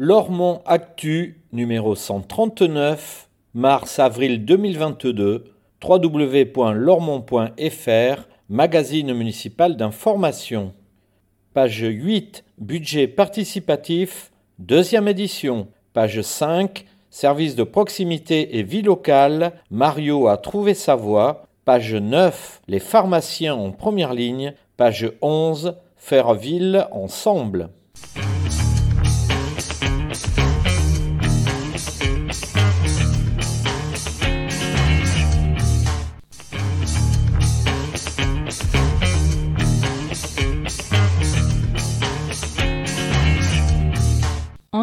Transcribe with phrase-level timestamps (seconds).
[0.00, 5.46] Lormont Actu numéro 139, mars-avril 2022,
[5.82, 10.72] www.lormont.fr, magazine municipal d'information.
[11.52, 14.30] Page 8, budget participatif,
[14.60, 15.66] deuxième édition.
[15.94, 21.48] Page 5, service de proximité et vie locale, Mario a trouvé sa voie.
[21.64, 24.54] Page 9, les pharmaciens en première ligne.
[24.76, 27.70] Page 11, faire ville ensemble.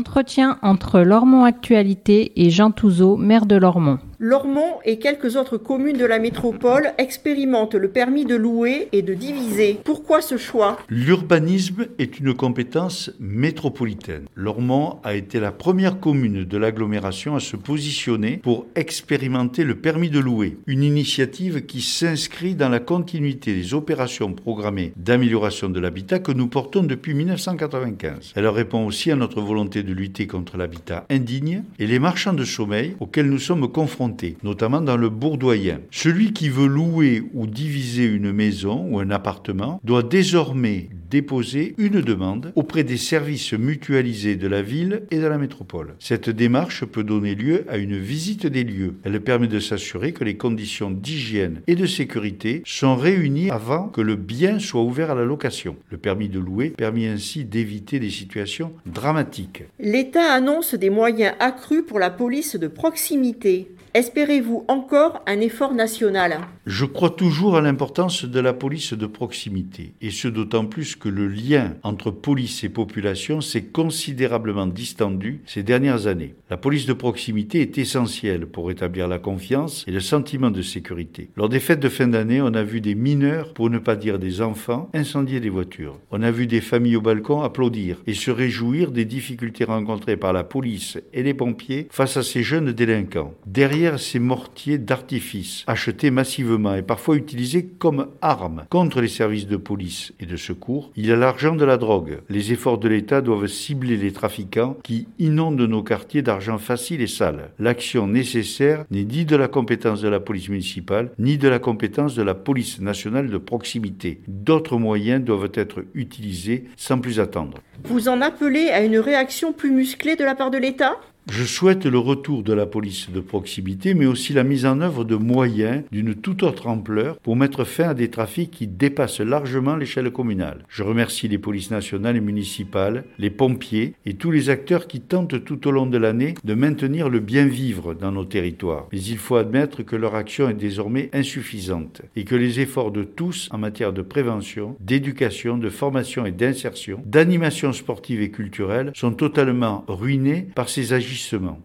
[0.08, 3.98] Entretien entre Lormont Actualité et Jean Touzeau, maire de Lormont.
[4.20, 9.14] Lormont et quelques autres communes de la métropole expérimentent le permis de louer et de
[9.14, 9.78] diviser.
[9.84, 10.78] Pourquoi ce choix?
[10.88, 14.26] L'urbanisme est une compétence métropolitaine.
[14.36, 20.10] Lormont a été la première commune de l'agglomération à se positionner pour expérimenter le permis
[20.10, 26.20] de louer, une initiative qui s'inscrit dans la continuité des opérations programmées d'amélioration de l'habitat
[26.20, 28.32] que nous portons depuis 1995.
[28.36, 32.46] Elle répond aussi à notre volonté de lutter contre l'habitat indigne et les marchands de
[32.46, 34.05] sommeil auxquels nous sommes confrontés
[34.44, 35.80] notamment dans le bourdoyen.
[35.92, 42.02] Celui qui veut louer ou diviser une maison ou un appartement doit désormais déposer une
[42.02, 45.96] demande auprès des services mutualisés de la ville et de la métropole.
[46.00, 48.96] Cette démarche peut donner lieu à une visite des lieux.
[49.04, 54.02] Elle permet de s'assurer que les conditions d'hygiène et de sécurité sont réunies avant que
[54.02, 55.76] le bien soit ouvert à la location.
[55.90, 59.64] Le permis de louer permet ainsi d'éviter des situations dramatiques.
[59.80, 63.68] L'État annonce des moyens accrus pour la police de proximité.
[63.96, 66.42] Espérez-vous encore un effort national?
[66.68, 71.10] Je crois toujours à l'importance de la police de proximité, et ce d'autant plus que
[71.10, 76.34] le lien entre police et population s'est considérablement distendu ces dernières années.
[76.50, 81.30] La police de proximité est essentielle pour établir la confiance et le sentiment de sécurité.
[81.36, 84.18] Lors des fêtes de fin d'année, on a vu des mineurs, pour ne pas dire
[84.18, 86.00] des enfants, incendier des voitures.
[86.10, 90.34] On a vu des familles au balcon applaudir et se réjouir des difficultés rencontrées par
[90.34, 93.36] la police et les pompiers face à ces jeunes délinquants.
[93.46, 99.58] Derrière ces mortiers d'artifice, achetés massivement et parfois utilisés comme armes contre les services de
[99.58, 102.20] police et de secours, il y a l'argent de la drogue.
[102.30, 107.08] Les efforts de l'État doivent cibler les trafiquants qui inondent nos quartiers d'argent facile et
[107.08, 107.52] sale.
[107.60, 112.16] L'action nécessaire n'est ni de la compétence de la police municipale, ni de la compétence
[112.16, 114.22] de la police nationale de proximité.
[114.28, 117.58] D'autres moyens doivent être utilisés sans plus attendre.
[117.84, 120.96] Vous en appelez à une réaction plus musclée de la part de l'État?
[121.28, 125.04] Je souhaite le retour de la police de proximité, mais aussi la mise en œuvre
[125.04, 129.76] de moyens d'une toute autre ampleur pour mettre fin à des trafics qui dépassent largement
[129.76, 130.66] l'échelle communale.
[130.70, 135.44] Je remercie les polices nationales et municipales, les pompiers et tous les acteurs qui tentent
[135.44, 138.88] tout au long de l'année de maintenir le bien vivre dans nos territoires.
[138.94, 143.04] Mais il faut admettre que leur action est désormais insuffisante et que les efforts de
[143.04, 149.14] tous en matière de prévention, d'éducation, de formation et d'insertion, d'animation sportive et culturelle sont
[149.14, 151.15] totalement ruinés par ces agissements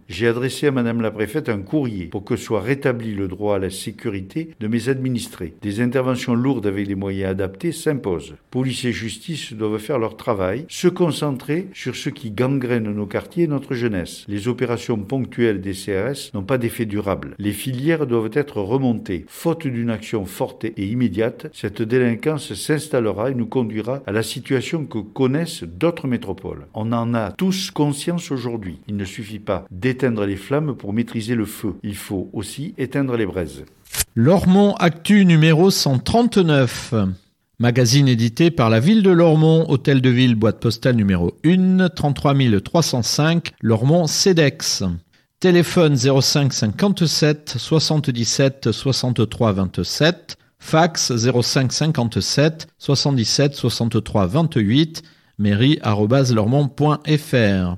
[0.08, 3.58] j'ai adressé à Madame la préfète un courrier pour que soit rétabli le droit à
[3.58, 5.54] la sécurité de mes administrés.
[5.62, 8.34] Des interventions lourdes avec des moyens adaptés s'imposent.
[8.50, 13.44] Police et justice doivent faire leur travail, se concentrer sur ce qui gangrène nos quartiers
[13.44, 14.24] et notre jeunesse.
[14.28, 17.34] Les opérations ponctuelles des CRS n'ont pas d'effet durable.
[17.38, 19.24] Les filières doivent être remontées.
[19.28, 24.86] Faute d'une action forte et immédiate, cette délinquance s'installera et nous conduira à la situation
[24.86, 26.66] que connaissent d'autres métropoles.
[26.74, 28.78] On en a tous conscience aujourd'hui.
[28.88, 31.74] Il ne suffit pas d'éteindre les flammes pour maîtriser le feu.
[31.82, 33.64] Il faut aussi éteindre les braises.
[34.14, 36.94] Lormont Actu numéro 139.
[37.60, 42.34] Magazine édité par la ville de Lormont, hôtel de ville, boîte postale numéro 1, 33
[42.64, 44.82] 305, Lormont CEDEX.
[45.40, 55.02] Téléphone 05 57 77 63 27, fax 05 57 77 63 28,
[55.38, 57.76] mairie.lormont.fr.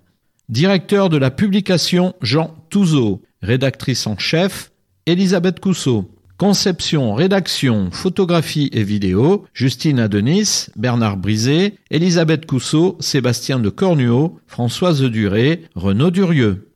[0.52, 3.22] Directeur de la publication Jean Touzeau.
[3.40, 4.70] Rédactrice en chef
[5.06, 6.10] Elisabeth Cousseau.
[6.36, 15.00] Conception, rédaction, photographie et vidéo, Justine Adenis, Bernard Brisé, Elisabeth Cousseau, Sébastien de Cornuau, Françoise
[15.00, 16.68] Duré, Renaud Durieux.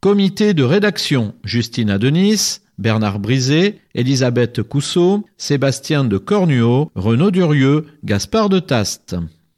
[0.00, 8.48] Comité de rédaction, Justine Adenis, Bernard Brisé, Elisabeth Cousseau, Sébastien de Cornuau, Renaud Durieux, Gaspard
[8.48, 9.14] de Taste.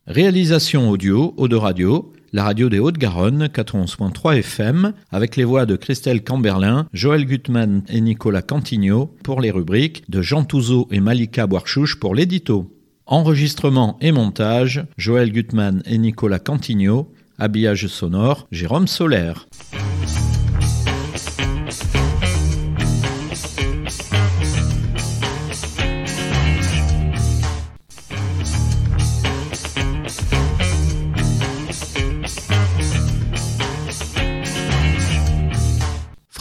[0.06, 5.76] Réalisation audio, Eau de Radio, la radio des Hauts-de-Garonne, 91.3 FM, avec les voix de
[5.76, 11.46] Christelle Camberlin, Joël Gutmann et Nicolas Cantigno pour les rubriques, de Jean Touzeau et Malika
[11.46, 12.74] Boarchouche pour l'édito.
[13.06, 19.46] Enregistrement et montage, Joël Gutmann et Nicolas Cantigno, Habillage sonore, Jérôme Solaire.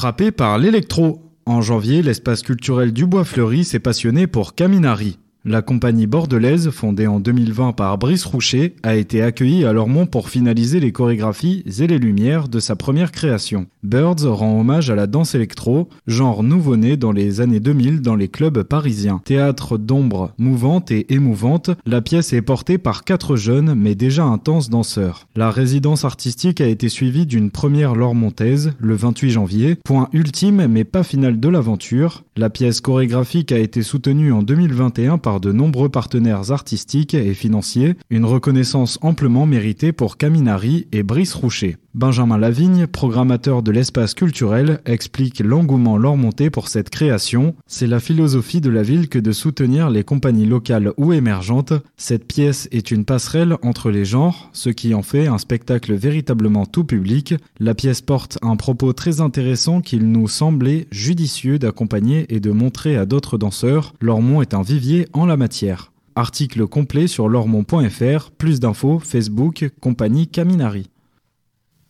[0.01, 1.21] Frappé par l'électro.
[1.45, 5.19] En janvier, l'espace culturel du Bois Fleuri s'est passionné pour Caminari.
[5.43, 10.29] La compagnie bordelaise, fondée en 2020 par Brice Roucher, a été accueillie à Lormont pour
[10.29, 13.65] finaliser les chorégraphies et les lumières de sa première création.
[13.81, 18.27] Birds rend hommage à la danse électro, genre nouveau-né dans les années 2000 dans les
[18.27, 19.19] clubs parisiens.
[19.25, 24.69] Théâtre d'ombre mouvante et émouvante, la pièce est portée par quatre jeunes mais déjà intenses
[24.69, 25.27] danseurs.
[25.35, 30.83] La résidence artistique a été suivie d'une première lormontaise le 28 janvier, point ultime mais
[30.83, 32.25] pas final de l'aventure.
[32.37, 37.95] La pièce chorégraphique a été soutenue en 2021 par de nombreux partenaires artistiques et financiers,
[38.09, 41.77] une reconnaissance amplement méritée pour Caminari et Brice Roucher.
[41.93, 47.53] Benjamin Lavigne, programmateur de l'espace culturel, explique l'engouement leur monté pour cette création.
[47.67, 51.73] C'est la philosophie de la ville que de soutenir les compagnies locales ou émergentes.
[51.97, 56.65] Cette pièce est une passerelle entre les genres, ce qui en fait un spectacle véritablement
[56.65, 57.35] tout public.
[57.59, 62.95] La pièce porte un propos très intéressant qu'il nous semblait judicieux d'accompagner et de montrer
[62.95, 63.93] à d'autres danseurs.
[63.99, 65.91] Lormont est un vivier la matière.
[66.15, 70.89] Article complet sur lormont.fr, plus d'infos, Facebook, compagnie Caminari.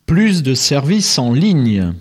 [0.06, 1.92] Plus de services en ligne.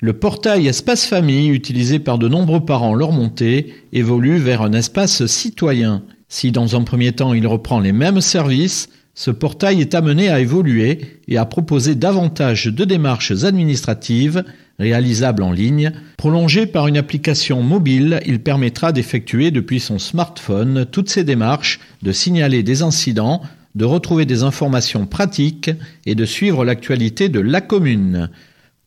[0.00, 5.26] Le portail Espace Famille, utilisé par de nombreux parents leur montée, évolue vers un espace
[5.26, 6.04] citoyen.
[6.28, 10.38] Si dans un premier temps il reprend les mêmes services, ce portail est amené à
[10.38, 14.44] évoluer et à proposer davantage de démarches administratives
[14.78, 15.92] réalisables en ligne.
[16.16, 22.12] Prolongé par une application mobile, il permettra d'effectuer depuis son smartphone toutes ces démarches, de
[22.12, 23.42] signaler des incidents,
[23.74, 25.70] de retrouver des informations pratiques
[26.06, 28.30] et de suivre l'actualité de la commune.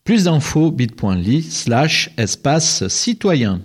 [0.03, 3.61] Plus d'infos bit.ly slash espace citoyen.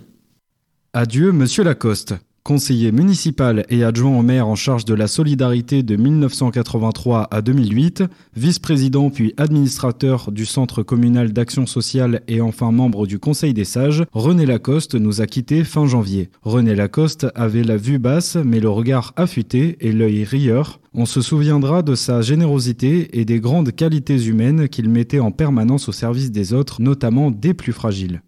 [0.93, 2.15] Adieu Monsieur Lacoste.
[2.47, 8.05] Conseiller municipal et adjoint au maire en charge de la solidarité de 1983 à 2008,
[8.37, 14.05] vice-président puis administrateur du Centre communal d'action sociale et enfin membre du Conseil des sages,
[14.13, 16.29] René Lacoste nous a quittés fin janvier.
[16.41, 20.79] René Lacoste avait la vue basse mais le regard affûté et l'œil rieur.
[20.93, 25.89] On se souviendra de sa générosité et des grandes qualités humaines qu'il mettait en permanence
[25.89, 28.21] au service des autres, notamment des plus fragiles.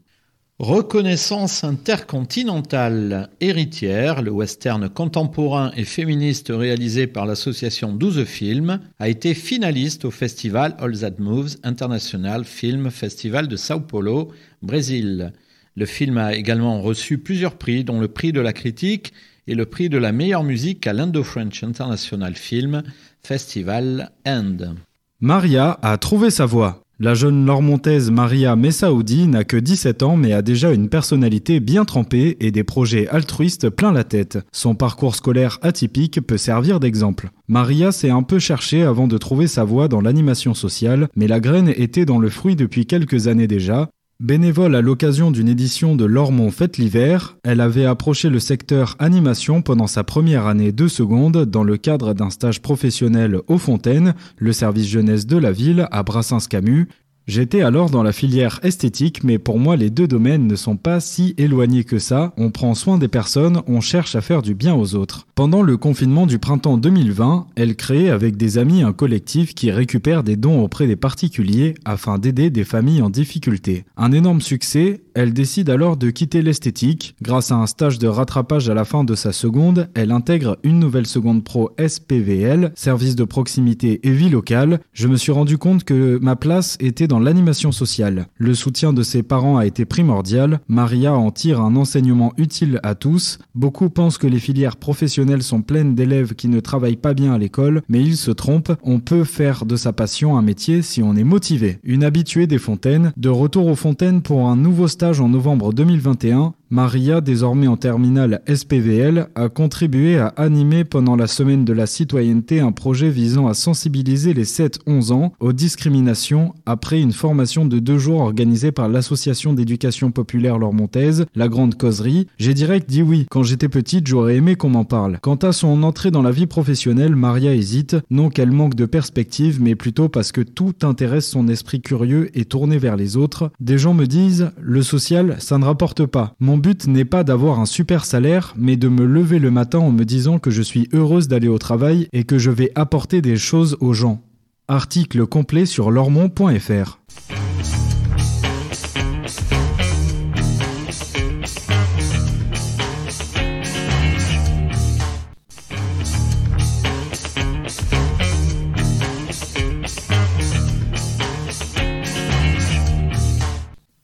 [0.59, 9.33] Reconnaissance intercontinentale héritière, le western contemporain et féministe réalisé par l'association 12 Films, a été
[9.33, 15.31] finaliste au festival All That Moves International Film Festival de Sao Paulo, Brésil.
[15.77, 19.13] Le film a également reçu plusieurs prix, dont le prix de la critique
[19.47, 22.83] et le prix de la meilleure musique à l'Indo-French International Film
[23.23, 24.75] Festival End.
[25.21, 26.81] Maria a trouvé sa voie.
[27.01, 31.85] La jeune lormontaise Maria Messaoudi n'a que 17 ans mais a déjà une personnalité bien
[31.85, 34.37] trempée et des projets altruistes plein la tête.
[34.51, 37.29] Son parcours scolaire atypique peut servir d'exemple.
[37.47, 41.39] Maria s'est un peu cherchée avant de trouver sa voie dans l'animation sociale, mais la
[41.39, 43.89] graine était dans le fruit depuis quelques années déjà,
[44.21, 49.62] Bénévole à l'occasion d'une édition de Lormont Fête l'hiver, elle avait approché le secteur animation
[49.62, 54.52] pendant sa première année de seconde dans le cadre d'un stage professionnel aux Fontaines, le
[54.52, 56.90] service jeunesse de la ville à Brassens-Camus,
[57.30, 61.00] J'étais alors dans la filière esthétique, mais pour moi les deux domaines ne sont pas
[61.00, 62.33] si éloignés que ça.
[62.38, 65.28] On prend soin des personnes, on cherche à faire du bien aux autres.
[65.36, 70.24] Pendant le confinement du printemps 2020, elle crée avec des amis un collectif qui récupère
[70.24, 73.86] des dons auprès des particuliers afin d'aider des familles en difficulté.
[73.95, 77.14] Un énorme succès, elle décide alors de quitter l'esthétique.
[77.21, 80.80] Grâce à un stage de rattrapage à la fin de sa seconde, elle intègre une
[80.80, 84.80] nouvelle seconde pro SPVL, service de proximité et vie locale.
[84.94, 88.28] Je me suis rendu compte que ma place était dans l'animation sociale.
[88.38, 90.59] Le soutien de ses parents a été primordial.
[90.68, 93.40] Maria en tire un enseignement utile à tous.
[93.56, 97.38] Beaucoup pensent que les filières professionnelles sont pleines d'élèves qui ne travaillent pas bien à
[97.38, 98.73] l'école, mais ils se trompent.
[98.83, 101.80] On peut faire de sa passion un métier si on est motivé.
[101.83, 106.54] Une habituée des fontaines, de retour aux fontaines pour un nouveau stage en novembre 2021,
[106.71, 112.59] Maria, désormais en terminale SPVL, a contribué à animer pendant la semaine de la citoyenneté
[112.59, 117.97] un projet visant à sensibiliser les 7-11 ans aux discriminations après une formation de deux
[117.97, 122.28] jours organisée par l'association d'éducation populaire lormontaise, la Grande Causerie.
[122.38, 123.26] J'ai direct dit oui.
[123.31, 125.18] Quand j'étais petite, j'aurais aimé qu'on m'en parle.
[125.21, 129.59] Quant à son entrée dans la vie professionnelle, Maria hésite, non qu'elle manque de perspective,
[129.59, 133.52] mais plutôt parce que tout intéresse son esprit curieux et tourné vers les autres.
[133.59, 136.35] Des gens me disent, le social, ça ne rapporte pas.
[136.59, 140.04] But n'est pas d'avoir un super salaire, mais de me lever le matin en me
[140.04, 143.78] disant que je suis heureuse d'aller au travail et que je vais apporter des choses
[143.80, 144.21] aux gens.
[144.68, 146.99] Article complet sur lormont.fr.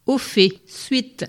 [0.07, 1.25] Au fait, suite.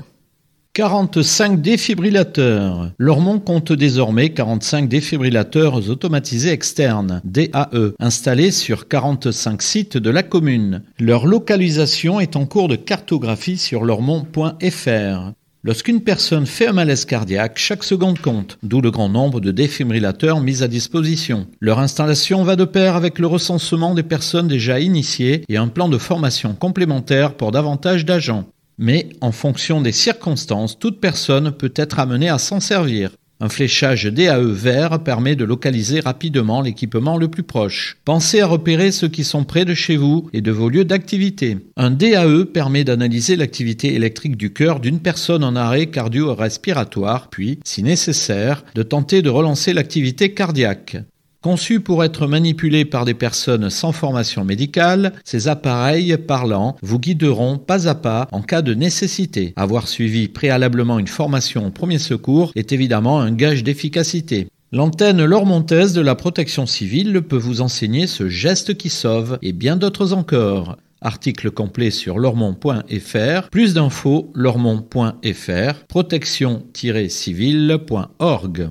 [0.76, 2.90] 45 défibrillateurs.
[2.98, 10.82] Lormont compte désormais 45 défibrillateurs automatisés externes, DAE, installés sur 45 sites de la commune.
[11.00, 15.32] Leur localisation est en cours de cartographie sur lormont.fr.
[15.64, 20.42] Lorsqu'une personne fait un malaise cardiaque, chaque seconde compte, d'où le grand nombre de défibrillateurs
[20.42, 21.46] mis à disposition.
[21.58, 25.88] Leur installation va de pair avec le recensement des personnes déjà initiées et un plan
[25.88, 28.44] de formation complémentaire pour davantage d'agents.
[28.78, 33.10] Mais en fonction des circonstances, toute personne peut être amenée à s'en servir.
[33.38, 37.98] Un fléchage DAE vert permet de localiser rapidement l'équipement le plus proche.
[38.06, 41.58] Pensez à repérer ceux qui sont près de chez vous et de vos lieux d'activité.
[41.76, 47.82] Un DAE permet d'analyser l'activité électrique du cœur d'une personne en arrêt cardio-respiratoire, puis, si
[47.82, 50.96] nécessaire, de tenter de relancer l'activité cardiaque.
[51.42, 57.58] Conçus pour être manipulés par des personnes sans formation médicale, ces appareils parlants vous guideront
[57.58, 59.52] pas à pas en cas de nécessité.
[59.56, 64.48] Avoir suivi préalablement une formation au premier secours est évidemment un gage d'efficacité.
[64.72, 69.76] L'antenne lormontaise de la protection civile peut vous enseigner ce geste qui sauve et bien
[69.76, 70.76] d'autres encore.
[71.00, 73.48] Article complet sur lormont.fr.
[73.50, 75.84] Plus d'infos lormont.fr.
[75.88, 78.68] protection-civile.org.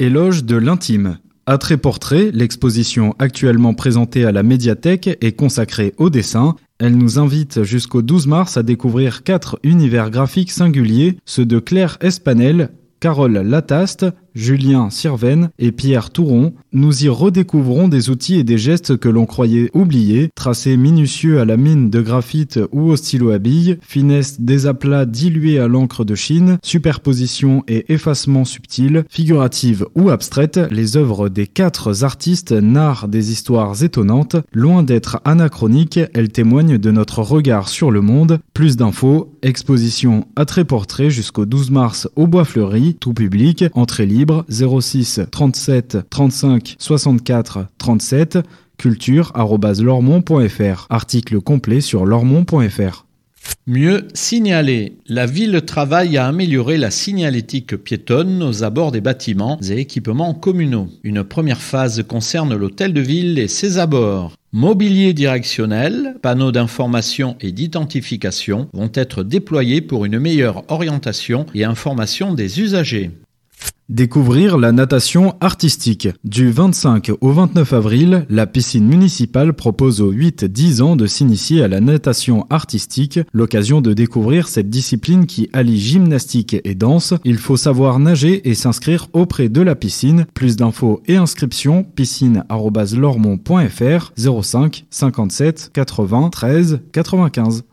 [0.00, 1.18] Éloge de l'intime.
[1.46, 6.56] Attrait Portrait, l'exposition actuellement présentée à la médiathèque est consacrée au dessin.
[6.78, 11.98] Elle nous invite jusqu'au 12 mars à découvrir quatre univers graphiques singuliers, ceux de Claire
[12.00, 18.58] Espanel, Carole Lataste, Julien Sirven et Pierre Touron, nous y redécouvrons des outils et des
[18.58, 23.30] gestes que l'on croyait oubliés, tracés minutieux à la mine de graphite ou au stylo
[23.30, 29.86] à billes, finesse des aplats dilués à l'encre de Chine, superposition et effacement subtil, figurative
[29.94, 34.36] ou abstraite, les œuvres des quatre artistes narrent des histoires étonnantes.
[34.52, 38.40] Loin d'être anachroniques, elles témoignent de notre regard sur le monde.
[38.52, 44.06] Plus d'infos, exposition à trait portrait jusqu'au 12 mars au Bois Fleuri, tout public, entrée
[44.06, 48.38] libre 06 37 35 64 37
[48.78, 50.86] culture@lormont.fr.
[50.90, 53.04] Article complet sur lormont.fr.
[53.66, 54.96] Mieux signaler.
[55.06, 60.88] La ville travaille à améliorer la signalétique piétonne aux abords des bâtiments et équipements communaux.
[61.02, 64.32] Une première phase concerne l'hôtel de ville et ses abords.
[64.52, 72.34] Mobilier directionnel, panneaux d'information et d'identification vont être déployés pour une meilleure orientation et information
[72.34, 73.10] des usagers.
[73.90, 76.08] Découvrir la natation artistique.
[76.24, 81.68] Du 25 au 29 avril, la piscine municipale propose aux 8-10 ans de s'initier à
[81.68, 87.12] la natation artistique, l'occasion de découvrir cette discipline qui allie gymnastique et danse.
[87.24, 90.24] Il faut savoir nager et s'inscrire auprès de la piscine.
[90.32, 97.64] Plus d'infos et inscriptions, piscine.lormont.fr 05 57 80 13 95.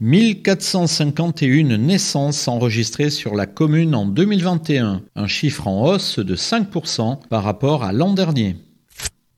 [0.00, 7.42] 1451 naissances enregistrées sur la commune en 2021, un chiffre en hausse de 5% par
[7.42, 8.56] rapport à l'an dernier.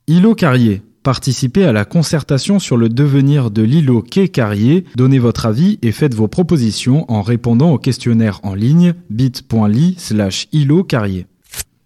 [0.07, 0.83] Îlot Carrier.
[1.01, 5.91] Participez à la concertation sur le devenir de l'îlot Quai Carrier, donnez votre avis et
[5.91, 11.25] faites vos propositions en répondant au questionnaire en ligne bit.ly slash îlot carrier.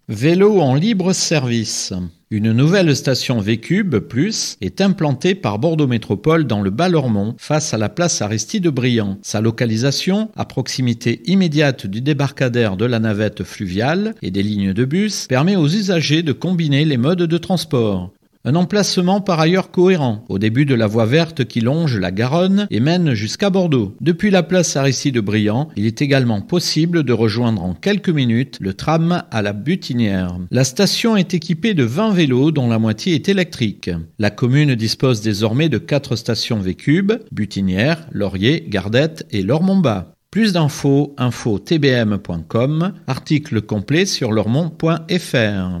[0.08, 1.92] Vélo en libre service.
[2.30, 7.76] Une nouvelle station V-Cube Plus est implantée par Bordeaux Métropole dans le Bas-Lormont face à
[7.76, 9.18] la place Aristide Briand.
[9.22, 14.84] Sa localisation, à proximité immédiate du débarcadère de la navette fluviale et des lignes de
[14.84, 18.12] bus, permet aux usagers de combiner les modes de transport.
[18.48, 22.68] Un emplacement par ailleurs cohérent, au début de la voie verte qui longe la Garonne
[22.70, 23.96] et mène jusqu'à Bordeaux.
[24.00, 28.72] Depuis la place Aristide Briand, il est également possible de rejoindre en quelques minutes le
[28.72, 30.38] tram à la Butinière.
[30.52, 33.90] La station est équipée de 20 vélos dont la moitié est électrique.
[34.20, 40.12] La commune dispose désormais de 4 stations V-Cube, Butinière, Laurier, Gardette et Lormont-Bas.
[40.30, 45.80] Plus d'infos, info-tbm.com, article complet sur lormont.fr.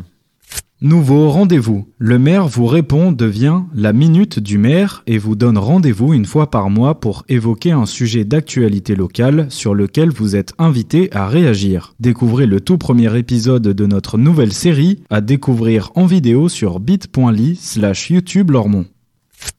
[0.82, 1.88] Nouveau rendez-vous.
[1.96, 6.50] Le maire vous répond devient la minute du maire et vous donne rendez-vous une fois
[6.50, 11.94] par mois pour évoquer un sujet d'actualité locale sur lequel vous êtes invité à réagir.
[11.98, 17.56] Découvrez le tout premier épisode de notre nouvelle série à découvrir en vidéo sur bit.ly
[17.56, 18.84] slash YouTube Lormont.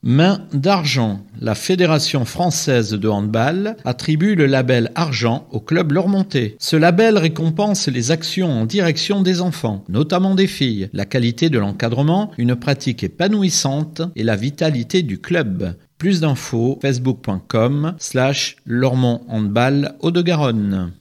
[0.03, 1.21] Main d'argent.
[1.41, 6.55] La Fédération française de handball attribue le label argent au club Lormontais.
[6.59, 11.59] Ce label récompense les actions en direction des enfants, notamment des filles, la qualité de
[11.59, 15.75] l'encadrement, une pratique épanouissante et la vitalité du club.
[15.97, 20.91] Plus d'infos, facebook.com slash Lormont Handball Haut-de-Garonne.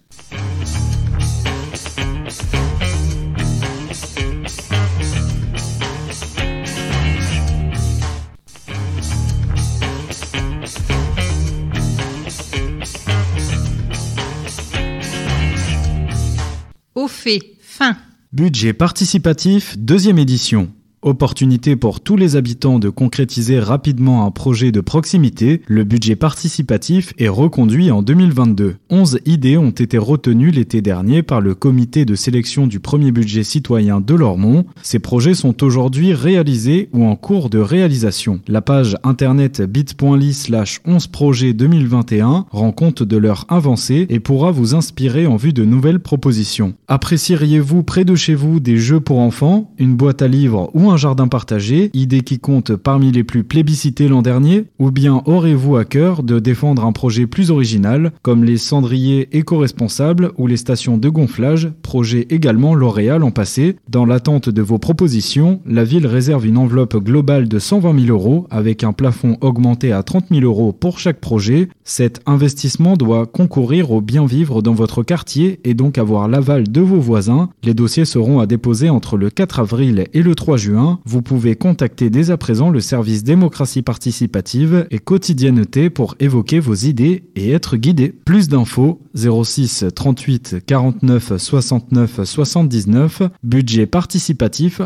[16.97, 17.95] Au fait, fin.
[18.33, 20.73] Budget participatif, deuxième édition.
[21.03, 27.13] Opportunité pour tous les habitants de concrétiser rapidement un projet de proximité, le budget participatif
[27.19, 28.77] est reconduit en 2022.
[28.89, 33.45] 11 idées ont été retenues l'été dernier par le comité de sélection du premier budget
[33.45, 34.65] citoyen de Lormont.
[34.83, 38.41] Ces projets sont aujourd'hui réalisés ou en cours de réalisation.
[38.49, 44.51] La page internet bit.ly slash 11 projets 2021 rend compte de leur avancée et pourra
[44.51, 46.75] vous inspirer en vue de nouvelles propositions.
[46.89, 50.96] Apprécieriez-vous près de chez vous des jeux pour enfants, une boîte à livres ou un
[50.97, 55.85] jardin partagé, idée qui compte parmi les plus plébiscitées l'an dernier, ou bien aurez-vous à
[55.85, 61.09] cœur de défendre un projet plus original, comme les cendriers éco-responsables ou les stations de
[61.09, 63.77] gonflage, projet également lauréat l'an passé.
[63.89, 68.47] Dans l'attente de vos propositions, la ville réserve une enveloppe globale de 120 000 euros
[68.51, 71.69] avec un plafond augmenté à 30 000 euros pour chaque projet.
[71.85, 76.81] Cet investissement doit concourir au bien vivre dans votre quartier et donc avoir l'aval de
[76.81, 77.49] vos voisins.
[77.63, 81.57] Les dossiers seront à déposer entre le 4 avril et le 3 juin vous pouvez
[81.57, 87.51] contacter dès à présent le service démocratie participative et quotidienneté pour évoquer vos idées et
[87.51, 88.09] être guidé.
[88.25, 94.81] Plus d'infos 06 38 49 69 79 budget participatif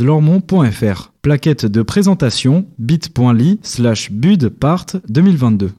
[0.00, 5.70] lormont.fr Plaquette de présentation bit.ly slash budpart 2022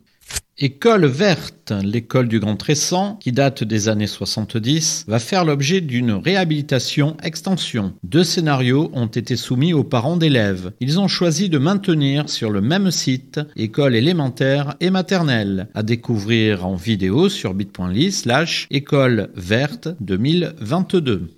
[0.61, 6.11] École verte, l'école du Grand Tressan, qui date des années 70, va faire l'objet d'une
[6.11, 7.93] réhabilitation extension.
[8.03, 10.74] Deux scénarios ont été soumis aux parents d'élèves.
[10.81, 16.65] Ils ont choisi de maintenir sur le même site école élémentaire et maternelle, à découvrir
[16.65, 21.29] en vidéo sur bit.ly slash école verte 2022.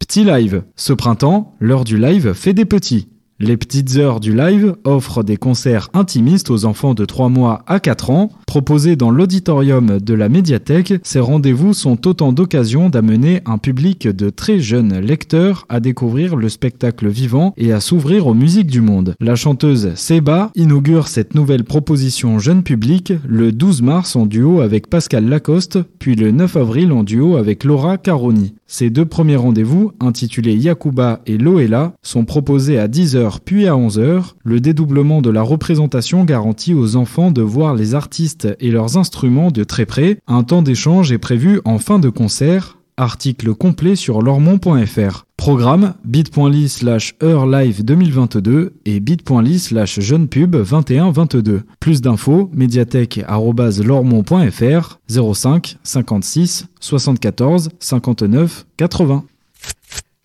[0.00, 0.64] Petit live.
[0.74, 3.06] Ce printemps, l'heure du live fait des petits.
[3.38, 7.80] Les petites heures du live offrent des concerts intimistes aux enfants de 3 mois à
[7.80, 8.30] 4 ans.
[8.46, 14.30] Proposés dans l'auditorium de la médiathèque, ces rendez-vous sont autant d'occasions d'amener un public de
[14.30, 19.14] très jeunes lecteurs à découvrir le spectacle vivant et à s'ouvrir aux musiques du monde.
[19.20, 24.88] La chanteuse Seba inaugure cette nouvelle proposition jeune public le 12 mars en duo avec
[24.88, 28.54] Pascal Lacoste, puis le 9 avril en duo avec Laura Caroni.
[28.68, 34.32] Ces deux premiers rendez-vous, intitulés Yakuba et Loela, sont proposés à 10h puis à 11h.
[34.42, 39.52] Le dédoublement de la représentation garantit aux enfants de voir les artistes et leurs instruments
[39.52, 40.18] de très près.
[40.26, 42.75] Un temps d'échange est prévu en fin de concert.
[42.98, 45.26] Article complet sur lormont.fr.
[45.36, 51.64] Programme bit.ly slash heurelive 2022 et bit.ly slash jeunepub 2122.
[51.78, 54.98] Plus d'infos, médiathèque.lormont.fr
[55.34, 59.26] 05 56 74 59 80.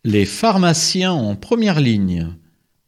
[0.05, 2.29] Les pharmaciens en première ligne.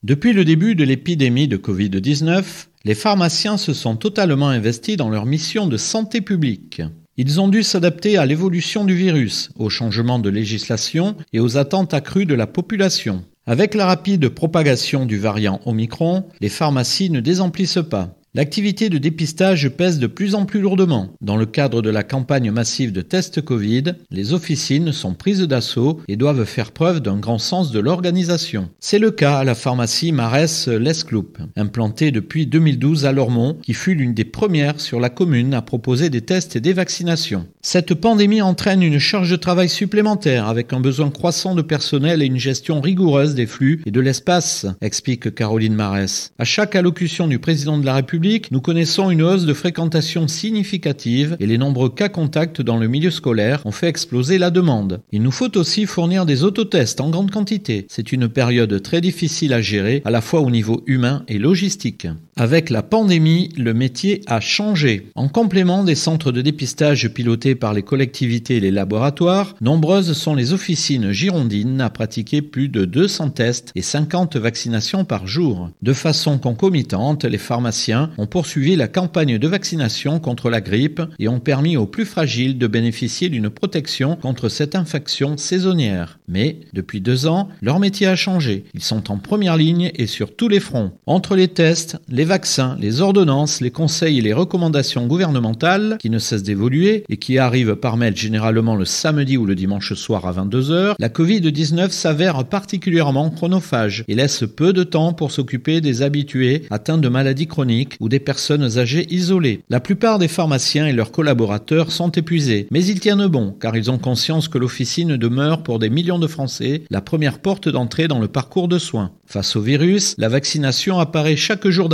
[0.04, 2.44] Depuis le début de l'épidémie de Covid-19,
[2.86, 6.82] les pharmaciens se sont totalement investis dans leur mission de santé publique.
[7.16, 11.94] Ils ont dû s'adapter à l'évolution du virus, aux changements de législation et aux attentes
[11.94, 13.24] accrues de la population.
[13.46, 18.16] Avec la rapide propagation du variant Omicron, les pharmacies ne désemplissent pas.
[18.36, 21.14] L'activité de dépistage pèse de plus en plus lourdement.
[21.22, 26.02] Dans le cadre de la campagne massive de tests Covid, les officines sont prises d'assaut
[26.08, 28.70] et doivent faire preuve d'un grand sens de l'organisation.
[28.80, 33.94] C'est le cas à la pharmacie Marès Lescloup, implantée depuis 2012 à Lormont, qui fut
[33.94, 37.46] l'une des premières sur la commune à proposer des tests et des vaccinations.
[37.62, 42.26] Cette pandémie entraîne une charge de travail supplémentaire avec un besoin croissant de personnel et
[42.26, 46.32] une gestion rigoureuse des flux et de l'espace, explique Caroline Marès.
[46.40, 51.36] À chaque allocution du président de la République, nous connaissons une hausse de fréquentation significative
[51.40, 55.02] et les nombreux cas contacts dans le milieu scolaire ont fait exploser la demande.
[55.12, 57.86] Il nous faut aussi fournir des autotests en grande quantité.
[57.90, 62.08] C'est une période très difficile à gérer, à la fois au niveau humain et logistique.
[62.36, 65.12] Avec la pandémie, le métier a changé.
[65.14, 70.34] En complément des centres de dépistage pilotés par les collectivités et les laboratoires, nombreuses sont
[70.34, 75.70] les officines girondines à pratiquer plus de 200 tests et 50 vaccinations par jour.
[75.84, 81.28] De façon concomitante, les pharmaciens ont poursuivi la campagne de vaccination contre la grippe et
[81.28, 86.18] ont permis aux plus fragiles de bénéficier d'une protection contre cette infection saisonnière.
[86.28, 88.64] Mais, depuis deux ans, leur métier a changé.
[88.74, 90.94] Ils sont en première ligne et sur tous les fronts.
[91.06, 96.10] Entre les tests, les les vaccins, les ordonnances, les conseils et les recommandations gouvernementales qui
[96.10, 100.26] ne cessent d'évoluer et qui arrivent par mail généralement le samedi ou le dimanche soir
[100.26, 106.02] à 22h, la Covid-19 s'avère particulièrement chronophage et laisse peu de temps pour s'occuper des
[106.02, 109.60] habitués atteints de maladies chroniques ou des personnes âgées isolées.
[109.70, 113.92] La plupart des pharmaciens et leurs collaborateurs sont épuisés, mais ils tiennent bon car ils
[113.92, 118.20] ont conscience que l'officine demeure pour des millions de Français la première porte d'entrée dans
[118.20, 119.12] le parcours de soins.
[119.26, 121.90] Face au virus, la vaccination apparaît chaque jour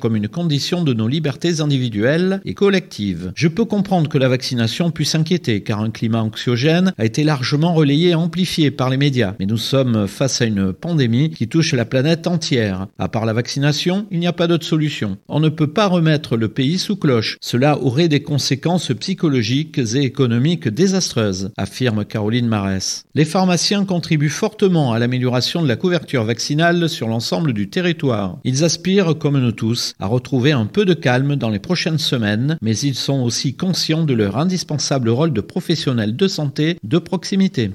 [0.00, 3.32] comme une condition de nos libertés individuelles et collectives.
[3.34, 7.74] Je peux comprendre que la vaccination puisse inquiéter car un climat anxiogène a été largement
[7.74, 9.34] relayé et amplifié par les médias.
[9.38, 12.86] Mais nous sommes face à une pandémie qui touche la planète entière.
[12.98, 15.18] À part la vaccination, il n'y a pas d'autre solution.
[15.28, 17.38] On ne peut pas remettre le pays sous cloche.
[17.40, 23.04] Cela aurait des conséquences psychologiques et économiques désastreuses, affirme Caroline Marès.
[23.14, 28.38] Les pharmaciens contribuent fortement à l'amélioration de la couverture vaccinale sur l'ensemble du territoire.
[28.44, 32.58] Ils aspirent, comme nous tous, à retrouver un peu de calme dans les prochaines semaines,
[32.62, 37.70] mais ils sont aussi conscients de leur indispensable rôle de professionnels de santé de proximité.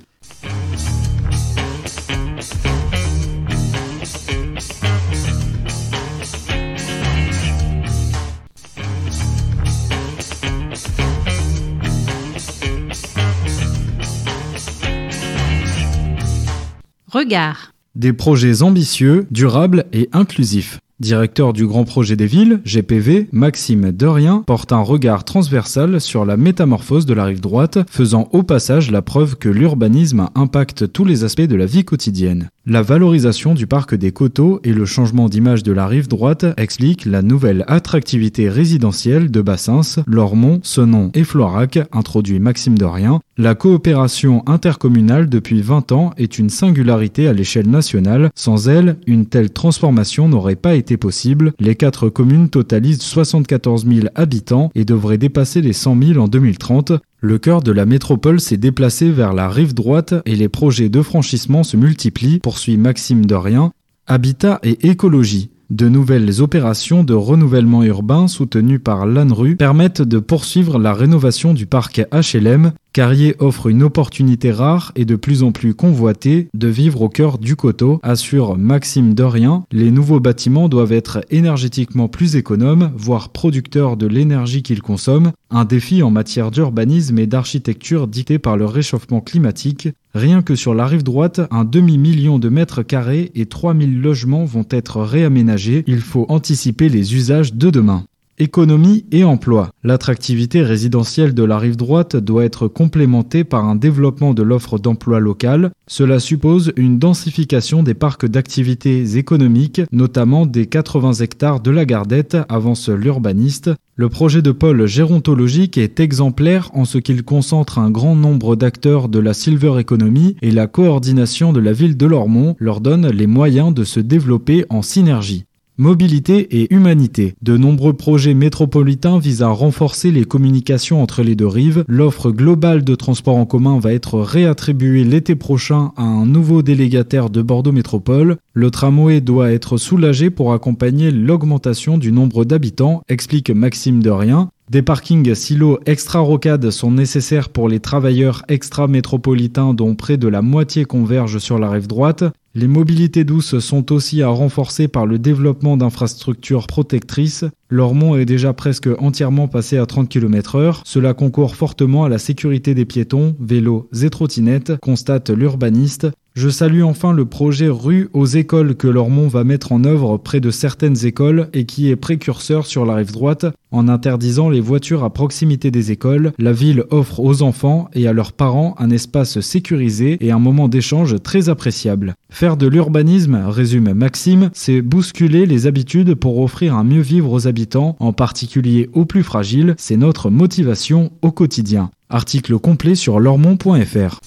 [17.08, 17.74] Regard.
[17.96, 20.80] Des projets ambitieux, durables et inclusifs.
[21.00, 26.36] Directeur du Grand Projet des Villes, GPV, Maxime Derrien porte un regard transversal sur la
[26.36, 31.24] métamorphose de la rive droite, faisant au passage la preuve que l'urbanisme impacte tous les
[31.24, 32.50] aspects de la vie quotidienne.
[32.70, 37.06] La valorisation du parc des Coteaux et le changement d'image de la rive droite expliquent
[37.06, 43.22] la nouvelle attractivité résidentielle de Bassins, Lormont, Senon et Floirac, introduit Maxime Derrien.
[43.40, 48.30] La coopération intercommunale depuis 20 ans est une singularité à l'échelle nationale.
[48.36, 51.54] Sans elle, une telle transformation n'aurait pas été possible.
[51.60, 56.92] Les quatre communes totalisent 74 000 habitants et devraient dépasser les 100 000 en 2030.
[57.22, 61.02] Le cœur de la métropole s'est déplacé vers la rive droite et les projets de
[61.02, 63.74] franchissement se multiplient, poursuit Maxime Dorien.
[64.08, 65.50] Habitat et écologie.
[65.70, 71.66] De nouvelles opérations de renouvellement urbain soutenues par l'ANRU permettent de poursuivre la rénovation du
[71.66, 72.72] parc HLM.
[72.92, 77.38] Carrier offre une opportunité rare et de plus en plus convoitée de vivre au cœur
[77.38, 79.64] du coteau, assure Maxime Dorien.
[79.72, 85.34] Les nouveaux bâtiments doivent être énergétiquement plus économes, voire producteurs de l'énergie qu'ils consomment.
[85.52, 89.90] Un défi en matière d'urbanisme et d'architecture dicté par le réchauffement climatique.
[90.16, 94.66] Rien que sur la rive droite, un demi-million de mètres carrés et 3000 logements vont
[94.72, 95.84] être réaménagés.
[95.86, 98.06] Il faut anticiper les usages de demain.
[98.42, 99.72] Économie et emploi.
[99.84, 105.20] L'attractivité résidentielle de la rive droite doit être complémentée par un développement de l'offre d'emploi
[105.20, 105.72] locale.
[105.88, 112.38] Cela suppose une densification des parcs d'activités économiques, notamment des 80 hectares de la Gardette,
[112.48, 113.72] avance l'urbaniste.
[113.98, 119.10] Le projet de pôle gérontologique est exemplaire en ce qu'il concentre un grand nombre d'acteurs
[119.10, 123.28] de la silver economy et la coordination de la ville de Lormont leur donne les
[123.28, 125.44] moyens de se développer en synergie.
[125.82, 127.36] Mobilité et humanité.
[127.42, 131.86] De nombreux projets métropolitains visent à renforcer les communications entre les deux rives.
[131.88, 137.30] L'offre globale de transport en commun va être réattribuée l'été prochain à un nouveau délégataire
[137.30, 138.36] de Bordeaux Métropole.
[138.54, 144.50] Le tramway doit être soulagé pour accompagner l'augmentation du nombre d'habitants, explique Maxime Derrien.
[144.70, 150.86] Des parkings silos extra-rocades sont nécessaires pour les travailleurs extra-métropolitains dont près de la moitié
[150.86, 152.24] convergent sur la rive droite.
[152.54, 157.46] Les mobilités douces sont aussi à renforcer par le développement d'infrastructures protectrices.
[157.70, 160.84] Lormont est déjà presque entièrement passé à 30 km heure.
[160.86, 166.10] Cela concourt fortement à la sécurité des piétons, vélos et trottinettes, constate l'urbaniste.
[166.40, 170.40] Je salue enfin le projet Rue aux écoles que Lormont va mettre en œuvre près
[170.40, 173.46] de certaines écoles et qui est précurseur sur la rive droite.
[173.72, 178.14] En interdisant les voitures à proximité des écoles, la ville offre aux enfants et à
[178.14, 182.16] leurs parents un espace sécurisé et un moment d'échange très appréciable.
[182.30, 187.48] Faire de l'urbanisme, résume Maxime, c'est bousculer les habitudes pour offrir un mieux vivre aux
[187.48, 191.92] habitants, en particulier aux plus fragiles, c'est notre motivation au quotidien.
[192.10, 194.22] Article complet sur lormont.fr.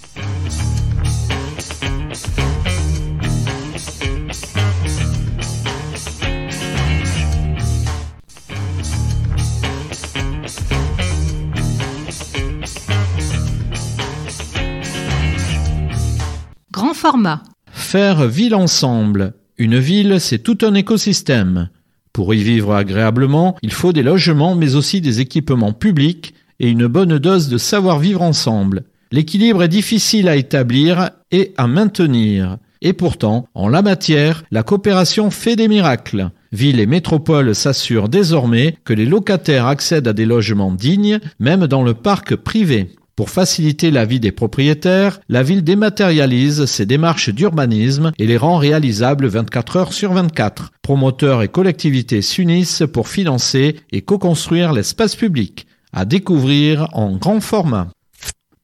[17.70, 19.35] Faire ville ensemble.
[19.59, 21.68] Une ville, c'est tout un écosystème.
[22.12, 26.87] Pour y vivre agréablement, il faut des logements, mais aussi des équipements publics et une
[26.87, 28.85] bonne dose de savoir-vivre ensemble.
[29.11, 32.59] L'équilibre est difficile à établir et à maintenir.
[32.81, 36.31] Et pourtant, en la matière, la coopération fait des miracles.
[36.50, 41.83] Villes et métropoles s'assurent désormais que les locataires accèdent à des logements dignes, même dans
[41.83, 42.90] le parc privé.
[43.14, 48.57] Pour faciliter la vie des propriétaires, la ville dématérialise ses démarches d'urbanisme et les rend
[48.57, 50.72] réalisables 24 heures sur 24.
[50.81, 55.66] Promoteurs et collectivités s'unissent pour financer et co-construire l'espace public.
[55.92, 57.88] À découvrir en grand format.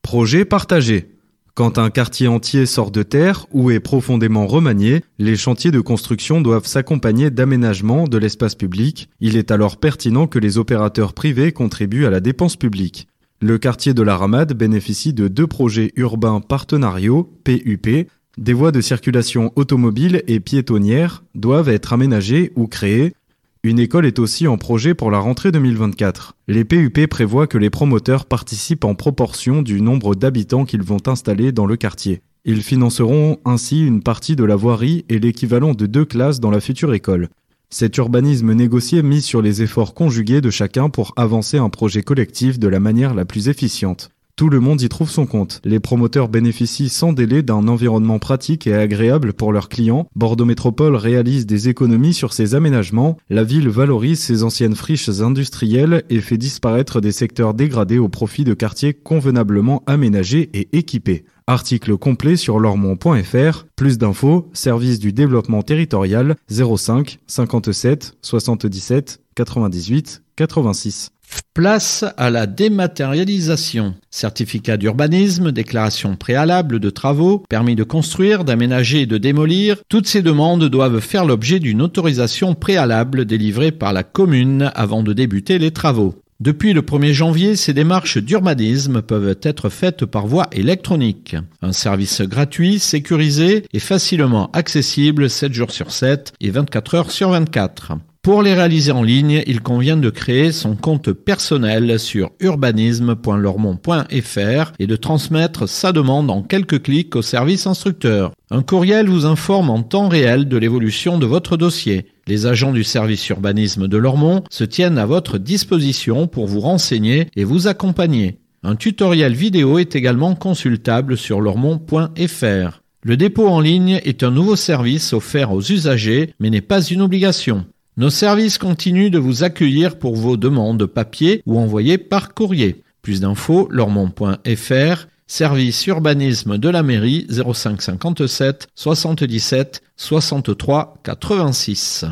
[0.00, 1.10] Projet partagé.
[1.54, 6.40] Quand un quartier entier sort de terre ou est profondément remanié, les chantiers de construction
[6.40, 9.10] doivent s'accompagner d'aménagement de l'espace public.
[9.20, 13.08] Il est alors pertinent que les opérateurs privés contribuent à la dépense publique.
[13.40, 18.08] Le quartier de la Ramade bénéficie de deux projets urbains partenariaux, PUP.
[18.36, 23.14] Des voies de circulation automobile et piétonnières doivent être aménagées ou créées.
[23.62, 26.34] Une école est aussi en projet pour la rentrée 2024.
[26.48, 31.52] Les PUP prévoient que les promoteurs participent en proportion du nombre d'habitants qu'ils vont installer
[31.52, 32.22] dans le quartier.
[32.44, 36.60] Ils financeront ainsi une partie de la voirie et l'équivalent de deux classes dans la
[36.60, 37.28] future école.
[37.70, 42.58] Cet urbanisme négocié mise sur les efforts conjugués de chacun pour avancer un projet collectif
[42.58, 44.08] de la manière la plus efficiente.
[44.36, 45.60] Tout le monde y trouve son compte.
[45.64, 50.06] Les promoteurs bénéficient sans délai d'un environnement pratique et agréable pour leurs clients.
[50.14, 53.18] Bordeaux Métropole réalise des économies sur ses aménagements.
[53.28, 58.44] La ville valorise ses anciennes friches industrielles et fait disparaître des secteurs dégradés au profit
[58.44, 61.24] de quartiers convenablement aménagés et équipés.
[61.48, 63.64] Article complet sur lormont.fr.
[63.74, 71.10] Plus d'infos, service du développement territorial 05 57 77 98 86.
[71.54, 73.94] Place à la dématérialisation.
[74.10, 80.20] Certificat d'urbanisme, déclaration préalable de travaux, permis de construire, d'aménager et de démolir, toutes ces
[80.20, 85.70] demandes doivent faire l'objet d'une autorisation préalable délivrée par la commune avant de débuter les
[85.70, 86.14] travaux.
[86.40, 91.34] Depuis le 1er janvier, ces démarches d'urbanisme peuvent être faites par voie électronique.
[91.62, 97.30] Un service gratuit, sécurisé et facilement accessible 7 jours sur 7 et 24 heures sur
[97.30, 97.94] 24.
[98.28, 104.86] Pour les réaliser en ligne, il convient de créer son compte personnel sur urbanisme.lormont.fr et
[104.86, 108.32] de transmettre sa demande en quelques clics au service instructeur.
[108.50, 112.08] Un courriel vous informe en temps réel de l'évolution de votre dossier.
[112.26, 117.28] Les agents du service urbanisme de Lormont se tiennent à votre disposition pour vous renseigner
[117.34, 118.40] et vous accompagner.
[118.62, 122.82] Un tutoriel vidéo est également consultable sur lormont.fr.
[123.04, 127.00] Le dépôt en ligne est un nouveau service offert aux usagers mais n'est pas une
[127.00, 127.64] obligation.
[127.98, 132.84] Nos services continuent de vous accueillir pour vos demandes papier ou envoyées par courrier.
[133.02, 142.04] Plus d'infos, lormont.fr, service urbanisme de la mairie 05 57 77 63 86.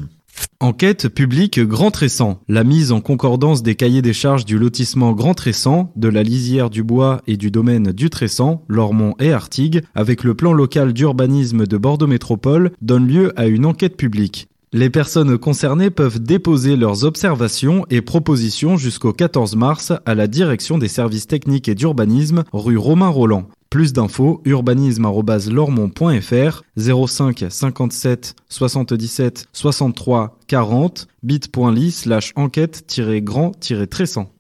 [0.58, 2.40] Enquête publique Grand Tressan.
[2.48, 6.68] La mise en concordance des cahiers des charges du lotissement Grand Tressan, de la lisière
[6.68, 11.64] du bois et du domaine du Tressan, Lormont et Artigues, avec le plan local d'urbanisme
[11.64, 14.48] de Bordeaux Métropole, donne lieu à une enquête publique.
[14.72, 20.76] Les personnes concernées peuvent déposer leurs observations et propositions jusqu'au 14 mars à la direction
[20.76, 23.46] des services techniques et d'urbanisme rue Romain Roland.
[23.70, 34.32] Plus d'infos, urbanisme.lormont.fr 05 57 77 63 40 bit.ly slash enquête-grand-tressant.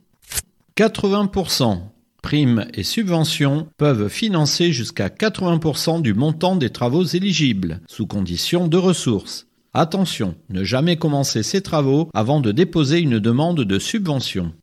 [0.76, 1.78] 80%
[2.20, 8.76] primes et subventions peuvent financer jusqu'à 80% du montant des travaux éligibles, sous condition de
[8.76, 9.46] ressources.
[9.78, 14.54] Attention, ne jamais commencer ces travaux avant de déposer une demande de subvention.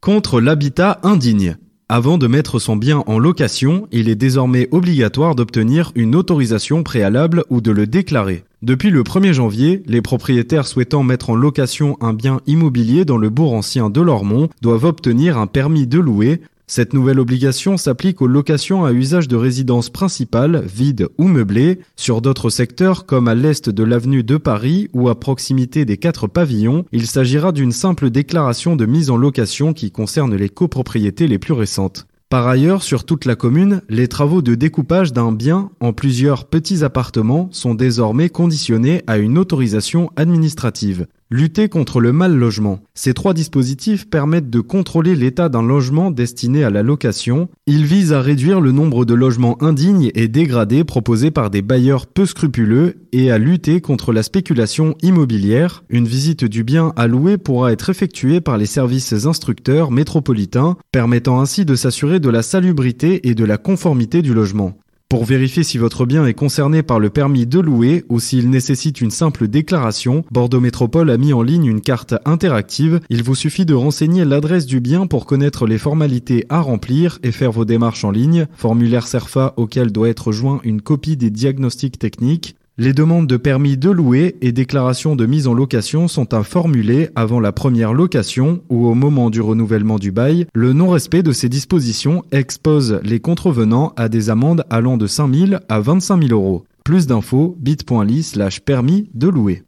[0.00, 1.58] Contre l'habitat indigne.
[1.90, 7.44] Avant de mettre son bien en location, il est désormais obligatoire d'obtenir une autorisation préalable
[7.50, 8.44] ou de le déclarer.
[8.62, 13.28] Depuis le 1er janvier, les propriétaires souhaitant mettre en location un bien immobilier dans le
[13.28, 18.28] bourg ancien de Lormont doivent obtenir un permis de louer, cette nouvelle obligation s'applique aux
[18.28, 23.68] locations à usage de résidence principale, vide ou meublée, sur d'autres secteurs comme à l'est
[23.68, 28.76] de l'avenue de Paris ou à proximité des quatre pavillons, il s'agira d'une simple déclaration
[28.76, 32.06] de mise en location qui concerne les copropriétés les plus récentes.
[32.28, 36.84] Par ailleurs, sur toute la commune, les travaux de découpage d'un bien en plusieurs petits
[36.84, 41.08] appartements sont désormais conditionnés à une autorisation administrative.
[41.32, 42.80] Lutter contre le mal logement.
[42.92, 47.48] Ces trois dispositifs permettent de contrôler l'état d'un logement destiné à la location.
[47.68, 52.08] Ils visent à réduire le nombre de logements indignes et dégradés proposés par des bailleurs
[52.08, 55.84] peu scrupuleux et à lutter contre la spéculation immobilière.
[55.88, 61.40] Une visite du bien à louer pourra être effectuée par les services instructeurs métropolitains, permettant
[61.40, 64.74] ainsi de s'assurer de la salubrité et de la conformité du logement.
[65.10, 69.00] Pour vérifier si votre bien est concerné par le permis de louer ou s'il nécessite
[69.00, 73.00] une simple déclaration, Bordeaux Métropole a mis en ligne une carte interactive.
[73.10, 77.32] Il vous suffit de renseigner l'adresse du bien pour connaître les formalités à remplir et
[77.32, 78.46] faire vos démarches en ligne.
[78.54, 82.54] Formulaire CERFA auquel doit être joint une copie des diagnostics techniques.
[82.80, 87.10] Les demandes de permis de louer et déclarations de mise en location sont à formuler
[87.14, 90.46] avant la première location ou au moment du renouvellement du bail.
[90.54, 95.60] Le non-respect de ces dispositions expose les contrevenants à des amendes allant de 5 000
[95.68, 96.64] à 25 000 euros.
[96.82, 99.62] Plus d'infos, bit.ly slash permis de louer.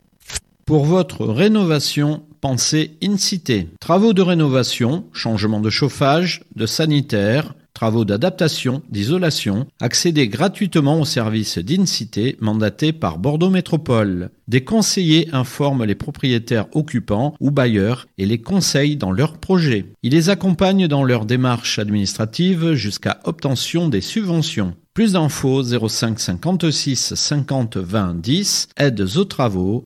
[0.64, 3.68] Pour votre rénovation, pensez Incité.
[3.78, 11.58] Travaux de rénovation, changement de chauffage, de sanitaire, travaux d'adaptation, d'isolation, accédez gratuitement aux services
[11.58, 14.30] d'Incité mandatés par Bordeaux Métropole.
[14.46, 19.86] Des conseillers informent les propriétaires occupants ou bailleurs et les conseillent dans leurs projets.
[20.04, 24.76] Ils les accompagnent dans leurs démarches administratives jusqu'à obtention des subventions.
[24.94, 29.82] Plus d'infos 05 56 50 20 10 aides aux travaux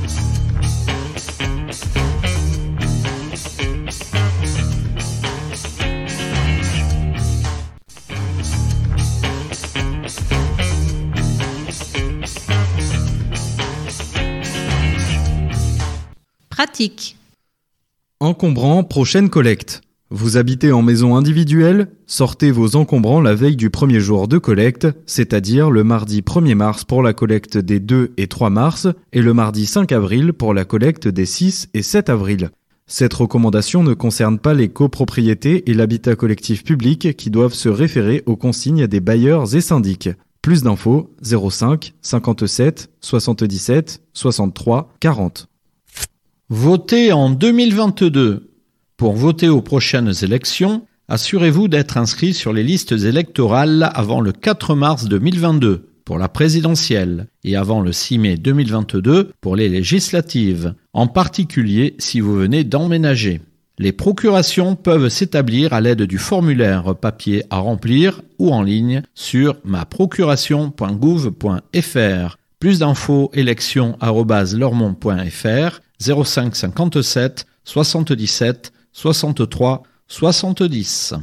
[16.64, 17.18] Pratique.
[18.20, 19.82] Encombrant, prochaine collecte.
[20.12, 24.88] Vous habitez en maison individuelle Sortez vos encombrants la veille du premier jour de collecte,
[25.08, 29.34] c'est-à-dire le mardi 1er mars pour la collecte des 2 et 3 mars et le
[29.34, 32.52] mardi 5 avril pour la collecte des 6 et 7 avril.
[32.86, 38.22] Cette recommandation ne concerne pas les copropriétés et l'habitat collectif public qui doivent se référer
[38.28, 40.10] aux consignes des bailleurs et syndics.
[40.44, 45.48] Plus d'infos 05 57 77 63 40.
[46.54, 48.50] Votez en 2022.
[48.98, 54.76] Pour voter aux prochaines élections, assurez-vous d'être inscrit sur les listes électorales avant le 4
[54.76, 61.08] mars 2022 pour la présidentielle et avant le 6 mai 2022 pour les législatives, en
[61.08, 63.40] particulier si vous venez d'emménager.
[63.80, 69.56] Les procurations peuvent s'établir à l'aide du formulaire papier à remplir ou en ligne sur
[69.64, 72.38] maprocuration.gouv.fr.
[72.60, 81.14] Plus d'infos élections@lormont.fr 05 57 77 63 70.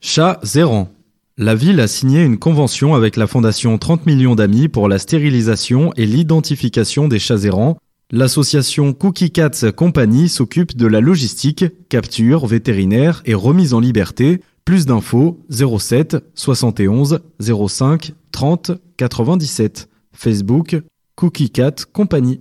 [0.00, 0.90] Chat zérant.
[1.38, 5.92] La ville a signé une convention avec la fondation 30 millions d'amis pour la stérilisation
[5.96, 7.78] et l'identification des chats errants.
[8.10, 14.40] L'association Cookie Cats Company s'occupe de la logistique, capture, vétérinaire et remise en liberté.
[14.64, 19.88] Plus d'infos 07 71 05 30 97.
[20.12, 20.80] Facebook
[21.16, 22.40] Cookie Cat Company.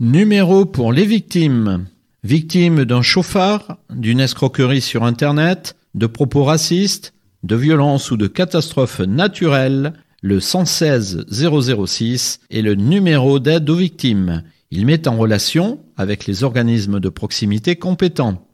[0.00, 1.86] Numéro pour les victimes.
[2.22, 9.00] Victimes d'un chauffard, d'une escroquerie sur Internet, de propos racistes, de violences ou de catastrophes
[9.00, 14.44] naturelles, le 116 006 est le numéro d'aide aux victimes.
[14.70, 18.46] Il met en relation avec les organismes de proximité compétents,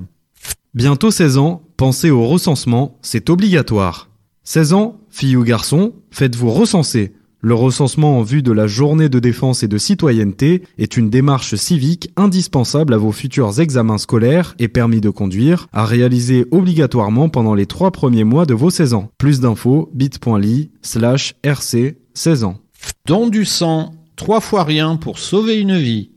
[0.75, 4.10] Bientôt 16 ans, pensez au recensement, c'est obligatoire.
[4.43, 7.13] 16 ans, filles ou garçons, faites-vous recenser.
[7.41, 11.53] Le recensement en vue de la journée de défense et de citoyenneté est une démarche
[11.55, 17.53] civique indispensable à vos futurs examens scolaires et permis de conduire, à réaliser obligatoirement pendant
[17.53, 19.11] les trois premiers mois de vos 16 ans.
[19.19, 22.57] Plus d'infos, bit.ly slash rc 16 ans.
[23.05, 26.11] Don du sang, trois fois rien pour sauver une vie.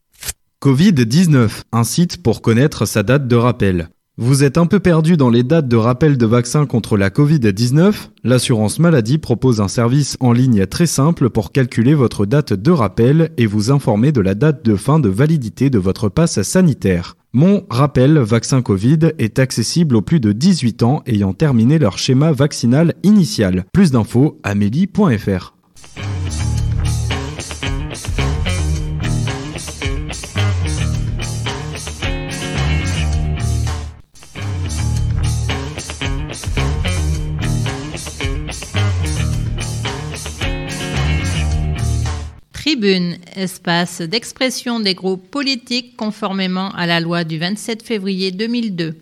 [0.63, 3.89] Covid-19, un site pour connaître sa date de rappel.
[4.15, 7.93] Vous êtes un peu perdu dans les dates de rappel de vaccins contre la Covid-19
[8.23, 13.31] L'assurance maladie propose un service en ligne très simple pour calculer votre date de rappel
[13.35, 17.17] et vous informer de la date de fin de validité de votre passe sanitaire.
[17.33, 22.31] Mon rappel vaccin Covid est accessible aux plus de 18 ans ayant terminé leur schéma
[22.31, 23.65] vaccinal initial.
[23.73, 25.53] Plus d'infos amélie.fr.
[42.73, 48.95] Tribune, espace d'expression des groupes politiques conformément à la loi du 27 février 2002.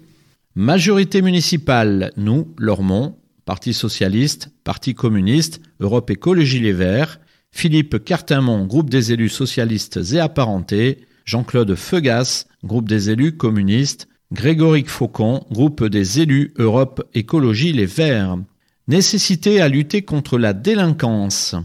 [0.55, 3.15] Majorité municipale, nous, Lormont,
[3.45, 7.21] Parti socialiste, Parti communiste, Europe Écologie Les Verts,
[7.53, 14.89] Philippe Cartimont, groupe des élus socialistes et apparentés, Jean-Claude Feugas, groupe des élus communistes, Grégoric
[14.89, 18.35] Faucon, groupe des élus Europe Écologie Les Verts.
[18.89, 21.55] Nécessité à lutter contre la délinquance.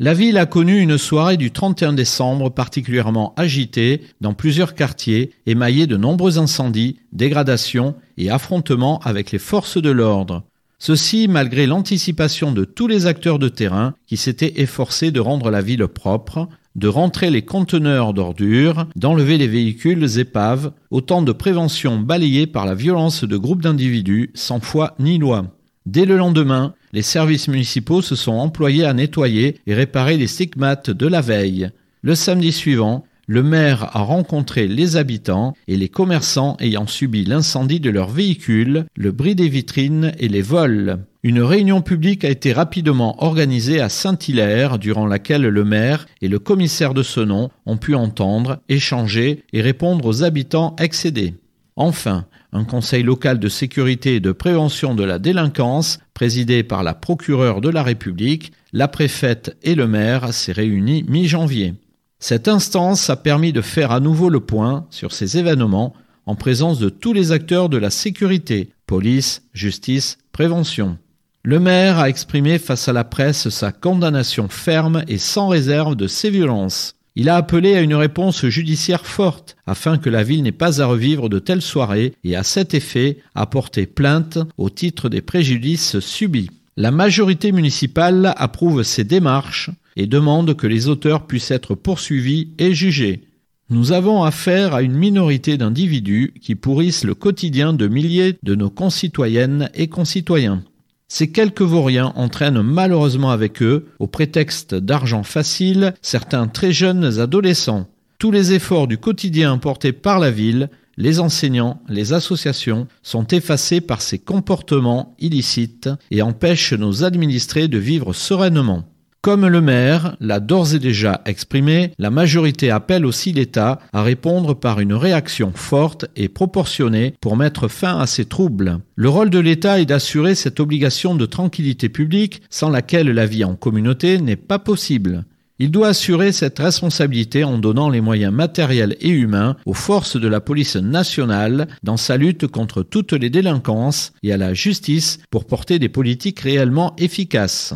[0.00, 5.88] La ville a connu une soirée du 31 décembre particulièrement agitée dans plusieurs quartiers, émaillée
[5.88, 10.44] de nombreux incendies, dégradations et affrontements avec les forces de l'ordre.
[10.78, 15.62] Ceci malgré l'anticipation de tous les acteurs de terrain qui s'étaient efforcés de rendre la
[15.62, 22.46] ville propre, de rentrer les conteneurs d'ordures, d'enlever les véhicules épaves, autant de préventions balayées
[22.46, 25.57] par la violence de groupes d'individus sans foi ni loi.
[25.90, 30.90] Dès le lendemain, les services municipaux se sont employés à nettoyer et réparer les stigmates
[30.90, 31.70] de la veille.
[32.02, 37.80] Le samedi suivant, le maire a rencontré les habitants et les commerçants ayant subi l'incendie
[37.80, 40.98] de leurs véhicules, le bris des vitrines et les vols.
[41.22, 46.38] Une réunion publique a été rapidement organisée à Saint-Hilaire durant laquelle le maire et le
[46.38, 51.32] commissaire de ce nom ont pu entendre, échanger et répondre aux habitants excédés.
[51.80, 56.92] Enfin, un conseil local de sécurité et de prévention de la délinquance, présidé par la
[56.92, 61.74] procureure de la République, la préfète et le maire, s'est réuni mi-janvier.
[62.18, 65.94] Cette instance a permis de faire à nouveau le point sur ces événements
[66.26, 70.98] en présence de tous les acteurs de la sécurité, police, justice, prévention.
[71.44, 76.08] Le maire a exprimé face à la presse sa condamnation ferme et sans réserve de
[76.08, 76.97] ces violences.
[77.20, 80.86] Il a appelé à une réponse judiciaire forte afin que la ville n'ait pas à
[80.86, 85.98] revivre de telles soirées et à cet effet a porté plainte au titre des préjudices
[85.98, 86.48] subis.
[86.76, 92.72] La majorité municipale approuve ces démarches et demande que les auteurs puissent être poursuivis et
[92.72, 93.22] jugés.
[93.68, 98.70] Nous avons affaire à une minorité d'individus qui pourrissent le quotidien de milliers de nos
[98.70, 100.62] concitoyennes et concitoyens.
[101.08, 107.88] Ces quelques vauriens entraînent malheureusement avec eux, au prétexte d'argent facile, certains très jeunes adolescents.
[108.18, 113.80] Tous les efforts du quotidien portés par la ville, les enseignants, les associations sont effacés
[113.80, 118.84] par ces comportements illicites et empêchent nos administrés de vivre sereinement.
[119.20, 124.54] Comme le maire l'a d'ores et déjà exprimé, la majorité appelle aussi l'État à répondre
[124.54, 128.78] par une réaction forte et proportionnée pour mettre fin à ces troubles.
[128.94, 133.42] Le rôle de l'État est d'assurer cette obligation de tranquillité publique sans laquelle la vie
[133.42, 135.24] en communauté n'est pas possible.
[135.58, 140.28] Il doit assurer cette responsabilité en donnant les moyens matériels et humains aux forces de
[140.28, 145.46] la police nationale dans sa lutte contre toutes les délinquances et à la justice pour
[145.46, 147.74] porter des politiques réellement efficaces.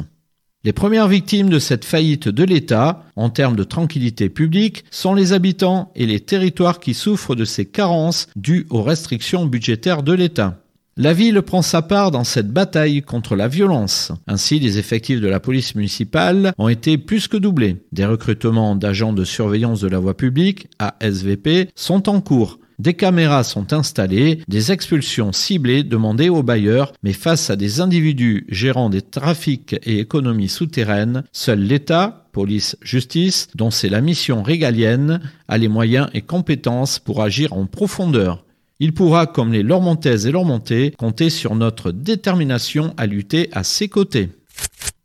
[0.64, 5.32] Les premières victimes de cette faillite de l'État, en termes de tranquillité publique, sont les
[5.32, 10.62] habitants et les territoires qui souffrent de ces carences dues aux restrictions budgétaires de l'État.
[10.96, 14.12] La ville prend sa part dans cette bataille contre la violence.
[14.28, 17.78] Ainsi, les effectifs de la police municipale ont été plus que doublés.
[17.90, 22.60] Des recrutements d'agents de surveillance de la voie publique, ASVP, sont en cours.
[22.82, 28.44] Des caméras sont installées, des expulsions ciblées demandées aux bailleurs, mais face à des individus
[28.48, 35.20] gérant des trafics et économies souterraines, seul l'État, police, justice, dont c'est la mission régalienne,
[35.46, 38.44] a les moyens et compétences pour agir en profondeur.
[38.80, 43.88] Il pourra, comme les Lormontaises et Lormontais, compter sur notre détermination à lutter à ses
[43.88, 44.30] côtés.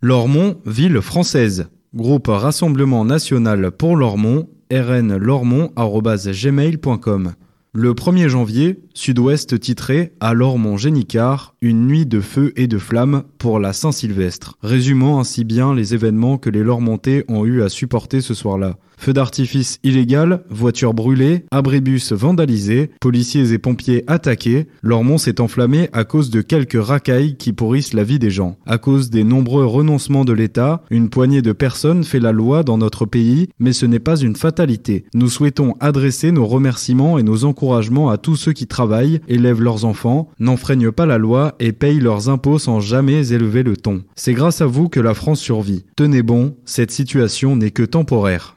[0.01, 1.67] Lormont, ville française.
[1.93, 7.34] Groupe Rassemblement National pour Lormont, rnlormont.gmail.com
[7.80, 13.21] Le 1er janvier, Sud-Ouest titrait Alors mon génicard, une nuit de feu et de flammes
[13.38, 18.19] pour la Saint-Sylvestre, résumant ainsi bien les événements que les Lormontais ont eu à supporter
[18.19, 18.80] ce soir-là.
[18.97, 26.03] Feu d'artifice illégal, voitures brûlées, abribus vandalisés, policiers et pompiers attaqués, Lormont s'est enflammé à
[26.03, 28.57] cause de quelques racailles qui pourrissent la vie des gens.
[28.65, 32.77] À cause des nombreux renoncements de l'État, une poignée de personnes fait la loi dans
[32.77, 35.05] notre pays, mais ce n'est pas une fatalité.
[35.13, 39.85] Nous souhaitons adresser nos remerciements et nos encouragements à tous ceux qui travaillent, élèvent leurs
[39.85, 44.03] enfants, n'enfreignent pas la loi et payent leurs impôts sans jamais élever le ton.
[44.15, 45.85] C'est grâce à vous que la France survit.
[45.95, 48.57] Tenez bon, cette situation n'est que temporaire.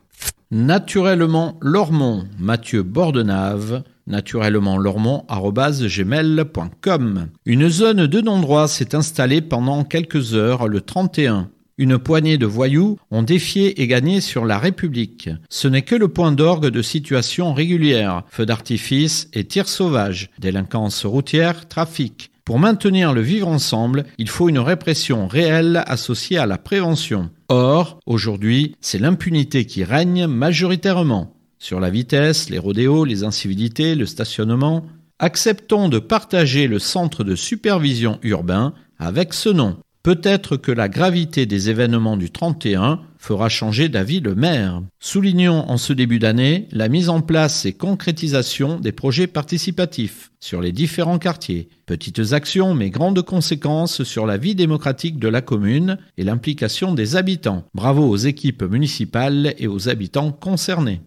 [0.52, 7.28] Naturellement Lormont, Mathieu Bordenave, naturellement lormont.gmail.com.
[7.46, 11.50] Une zone de non-droit s'est installée pendant quelques heures le 31.
[11.78, 15.30] Une poignée de voyous ont défié et gagné sur la République.
[15.48, 21.06] Ce n'est que le point d'orgue de situations régulières, feux d'artifice et tirs sauvages, délinquance
[21.06, 22.32] routière, trafic.
[22.44, 27.30] Pour maintenir le vivre ensemble, il faut une répression réelle associée à la prévention.
[27.48, 31.34] Or, aujourd'hui, c'est l'impunité qui règne majoritairement.
[31.58, 34.86] Sur la vitesse, les rodéos, les incivilités, le stationnement,
[35.18, 39.76] acceptons de partager le centre de supervision urbain avec ce nom.
[40.02, 44.82] Peut-être que la gravité des événements du 31 fera changer d'avis le maire.
[44.98, 50.60] Soulignons en ce début d'année la mise en place et concrétisation des projets participatifs sur
[50.60, 51.68] les différents quartiers.
[51.86, 57.14] Petites actions mais grandes conséquences sur la vie démocratique de la commune et l'implication des
[57.14, 57.64] habitants.
[57.74, 61.02] Bravo aux équipes municipales et aux habitants concernés.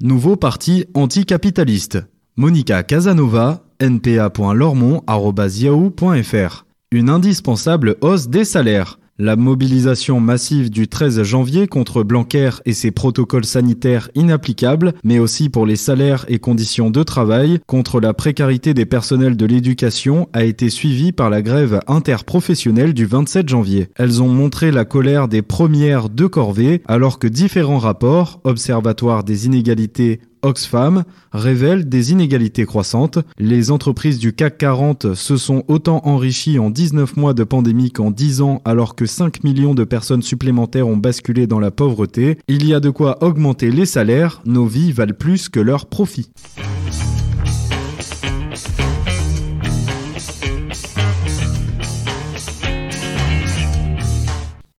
[0.00, 1.98] Nouveau parti anticapitaliste.
[2.36, 8.98] Monica Casanova, npa.lormont.yahoo.fr une indispensable hausse des salaires.
[9.20, 15.48] La mobilisation massive du 13 janvier contre Blanquer et ses protocoles sanitaires inapplicables, mais aussi
[15.48, 20.44] pour les salaires et conditions de travail, contre la précarité des personnels de l'éducation, a
[20.44, 23.88] été suivie par la grève interprofessionnelle du 27 janvier.
[23.96, 29.46] Elles ont montré la colère des premières de corvée, alors que différents rapports, Observatoire des
[29.46, 33.18] inégalités Oxfam révèle des inégalités croissantes.
[33.38, 38.10] Les entreprises du CAC 40 se sont autant enrichies en 19 mois de pandémie qu'en
[38.10, 42.38] 10 ans alors que 5 millions de personnes supplémentaires ont basculé dans la pauvreté.
[42.48, 46.30] Il y a de quoi augmenter les salaires, nos vies valent plus que leurs profits.